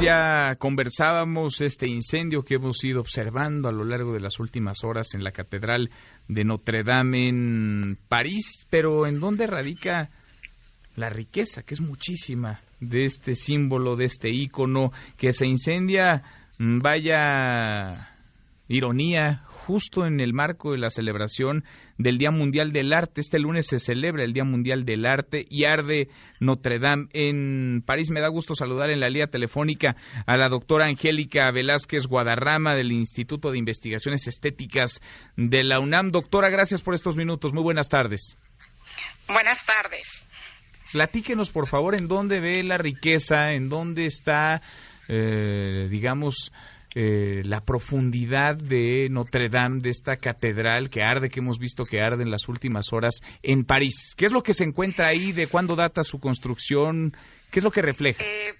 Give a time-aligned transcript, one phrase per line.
[0.00, 5.14] Ya conversábamos este incendio que hemos ido observando a lo largo de las últimas horas
[5.14, 5.90] en la Catedral
[6.28, 10.10] de Notre Dame en París, pero ¿en dónde radica
[10.94, 16.22] la riqueza, que es muchísima, de este símbolo, de este ícono que se incendia?
[16.58, 18.15] Vaya
[18.68, 21.64] ironía, justo en el marco de la celebración
[21.98, 23.20] del Día Mundial del Arte.
[23.20, 26.08] Este lunes se celebra el Día Mundial del Arte y arde
[26.40, 28.10] Notre Dame en París.
[28.10, 32.92] Me da gusto saludar en la línea telefónica a la doctora Angélica Velázquez Guadarrama del
[32.92, 35.00] Instituto de Investigaciones Estéticas
[35.36, 36.10] de la UNAM.
[36.10, 37.52] Doctora, gracias por estos minutos.
[37.52, 38.36] Muy buenas tardes.
[39.28, 40.24] Buenas tardes.
[40.92, 44.62] Platíquenos, por favor, en dónde ve la riqueza, en dónde está,
[45.08, 46.52] eh, digamos,
[46.98, 52.00] eh, la profundidad de Notre Dame, de esta catedral que arde, que hemos visto que
[52.00, 54.14] arde en las últimas horas en París.
[54.16, 55.32] ¿Qué es lo que se encuentra ahí?
[55.32, 57.14] ¿De cuándo data su construcción?
[57.50, 58.24] ¿Qué es lo que refleja?
[58.24, 58.54] Eh,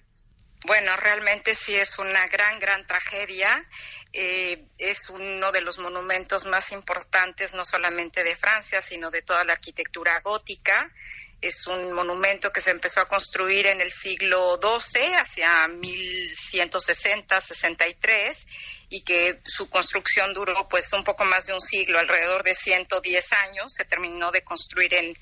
[0.66, 3.64] bueno, realmente sí es una gran, gran tragedia.
[4.12, 9.44] Eh, es uno de los monumentos más importantes, no solamente de Francia, sino de toda
[9.44, 10.92] la arquitectura gótica
[11.40, 18.46] es un monumento que se empezó a construir en el siglo XII, hacia 1160-63,
[18.88, 23.32] y que su construcción duró pues un poco más de un siglo, alrededor de 110
[23.32, 23.72] años.
[23.72, 25.16] Se terminó de construir en,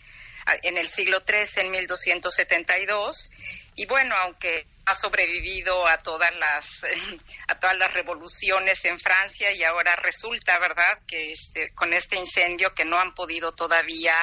[0.62, 3.30] en el siglo XIII, en 1272.
[3.76, 6.84] Y bueno, aunque ha sobrevivido a todas las
[7.48, 12.72] a todas las revoluciones en Francia y ahora resulta, ¿verdad?, que este, con este incendio
[12.74, 14.14] que no han podido todavía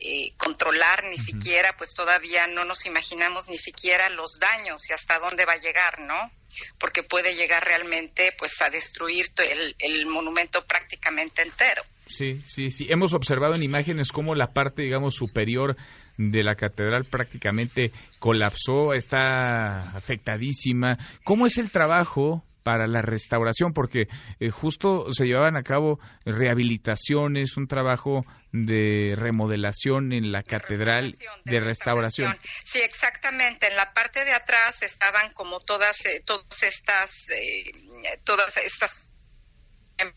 [0.00, 5.18] eh, controlar ni siquiera, pues todavía no nos imaginamos ni siquiera los daños y hasta
[5.18, 6.30] dónde va a llegar, ¿no?
[6.78, 11.82] Porque puede llegar realmente pues a destruir el, el monumento prácticamente entero.
[12.08, 12.86] Sí, sí, sí.
[12.88, 15.76] Hemos observado en imágenes cómo la parte, digamos, superior
[16.16, 20.98] de la catedral prácticamente colapsó, está afectadísima.
[21.22, 24.08] ¿Cómo es el trabajo para la restauración, porque
[24.40, 31.16] eh, justo se llevaban a cabo rehabilitaciones, un trabajo de remodelación en la catedral
[31.46, 32.36] de, restauración.
[32.66, 33.68] Sí, exactamente.
[33.68, 37.72] En la parte de atrás estaban como todas, eh, todas estas, eh,
[38.24, 39.07] todas estas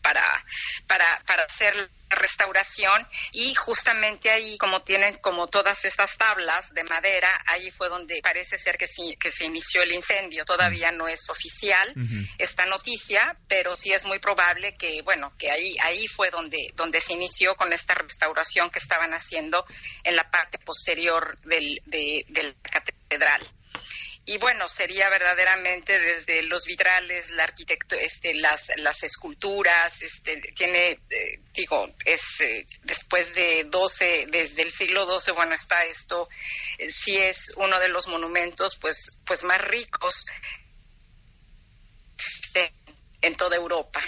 [0.00, 0.44] para,
[0.86, 3.06] para, para hacer la restauración.
[3.32, 8.56] Y justamente ahí como tienen como todas estas tablas de madera, ahí fue donde parece
[8.56, 8.86] ser que,
[9.18, 10.44] que se inició el incendio.
[10.44, 11.94] Todavía no es oficial
[12.38, 17.00] esta noticia, pero sí es muy probable que, bueno, que ahí, ahí fue donde, donde
[17.00, 19.64] se inició con esta restauración que estaban haciendo
[20.04, 23.48] en la parte posterior del, de, de la catedral
[24.24, 31.00] y bueno sería verdaderamente desde los vitrales la arquitecto este las las esculturas este tiene
[31.10, 36.28] eh, digo es eh, después de 12 desde el siglo XII bueno está esto
[36.78, 40.24] eh, sí es uno de los monumentos pues pues más ricos
[43.22, 44.00] en toda Europa.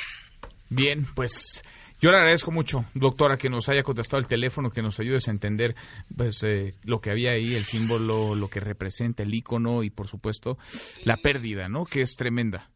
[0.68, 1.62] Bien pues
[2.04, 5.30] yo le agradezco mucho, doctora, que nos haya contestado el teléfono, que nos ayudes a
[5.30, 5.74] entender
[6.14, 10.06] pues, eh, lo que había ahí, el símbolo, lo que representa, el icono y, por
[10.06, 10.58] supuesto,
[11.04, 11.86] la pérdida, ¿no?
[11.86, 12.68] Que es tremenda.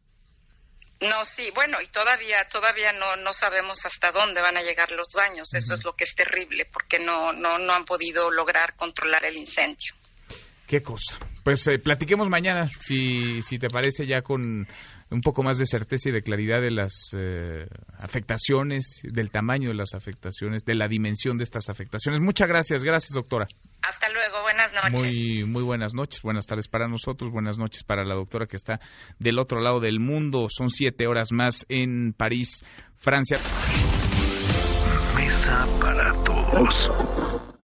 [0.99, 5.09] No, sí, bueno, y todavía todavía no, no sabemos hasta dónde van a llegar los
[5.09, 5.53] daños.
[5.53, 9.37] Eso es lo que es terrible, porque no, no, no han podido lograr controlar el
[9.37, 9.93] incendio.
[10.65, 11.19] Qué cosa.
[11.43, 14.67] Pues eh, platiquemos mañana, si, si te parece, ya con
[15.11, 17.65] un poco más de certeza y de claridad de las eh,
[17.99, 22.21] afectaciones, del tamaño de las afectaciones, de la dimensión de estas afectaciones.
[22.21, 23.45] Muchas gracias, gracias doctora.
[23.81, 25.01] Hasta luego, buenas noches.
[25.01, 28.79] Muy, muy buenas noches, buenas tardes para nosotros, buenas noches para la doctora que está
[29.17, 30.47] del otro lado del mundo.
[30.49, 32.63] Son siete horas más en París,
[32.97, 33.37] Francia.
[35.15, 37.18] Mesa para todos.